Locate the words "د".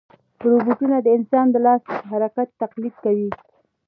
1.01-1.07, 1.51-1.55, 1.89-1.93